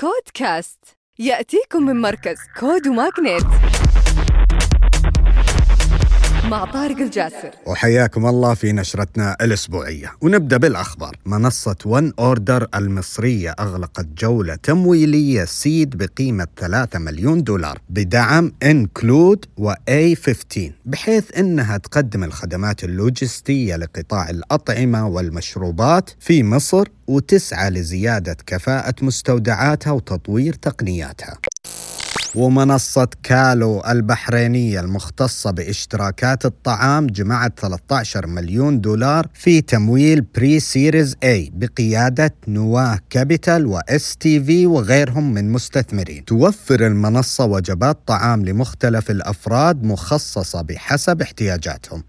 [0.00, 0.78] CODE Cast
[1.18, 3.42] يأتيكم من مركز CODE و MAGNiTT
[6.50, 7.50] مع طارق الجاسر.
[7.66, 10.12] وحياكم الله في نشرتنا الأسبوعية.
[10.20, 11.16] ونبدأ بالأخبار.
[11.26, 20.58] منصة OneOrder المصرية أغلقت جولة تمويلية seed بقيمة 3 مليون دولار بدعم Nclude و A15
[20.84, 30.52] بحيث أنها تقدم الخدمات اللوجستية لقطاع الأطعمة والمشروبات في مصر وتسعى لزيادة كفاءة مستودعاتها وتطوير
[30.52, 31.38] تقنياتها.
[32.34, 42.34] ومنصة Calo البحرينية المختصة باشتراكات الطعام جمعت 13 مليون دولار في تمويل pre-series A بقيادة
[42.48, 46.24] Nuwa Capital و STV وغيرهم من مستثمرين.
[46.24, 52.02] توفر المنصة وجبات طعام لمختلف الأفراد مخصصة بحسب احتياجاتهم.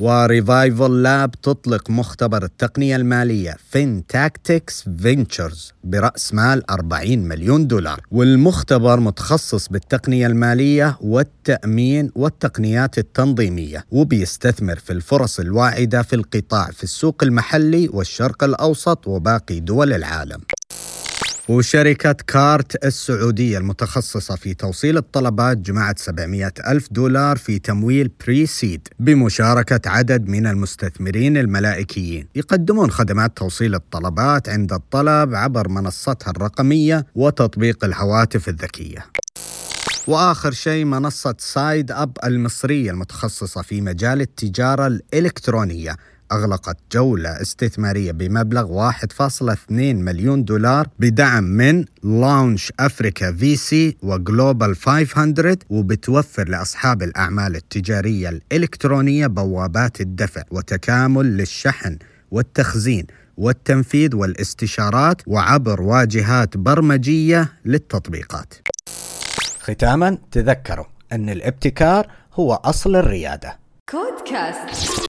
[0.00, 8.00] و Revival Lab تطلق مختبر التقنية المالية FinTactics Ventures برأس مال 40 مليون دولار.
[8.10, 17.22] والمختبر متخصص بالتقنية المالية والتأمين والتقنيات التنظيمية وبيستثمر في الفرص الواعدة في القطاع في السوق
[17.22, 20.40] المحلي والشرق الأوسط وباقي دول العالم.
[21.48, 29.90] وشركة Cart السعودية المتخصصة في توصيل الطلبات جمعت 700 ألف دولار في تمويل pre-seed بمشاركة
[29.90, 32.26] عدد من المستثمرين الملائكيين.
[32.34, 39.06] يقدمون خدمات توصيل الطلبات عند الطلب عبر منصتها الرقمية وتطبيق الهواتف الذكية.
[40.06, 45.96] وآخر شيء منصة SideUp المصرية المتخصصة في مجال التجارة الإلكترونية.
[46.32, 55.58] أغلقت جولة استثمارية بمبلغ 1.2 مليون دولار بدعم من Launch Africa VC و Global 500
[55.70, 61.98] وبتوفر لأصحاب الأعمال التجارية الإلكترونية بوابات الدفع وتكامل للشحن
[62.30, 63.06] والتخزين
[63.36, 68.54] والتنفيذ والاستشارات وعبر واجهات برمجية للتطبيقات.
[69.60, 73.58] ختاما تذكروا أن الابتكار هو أصل الريادة.
[73.90, 75.07] كود كاست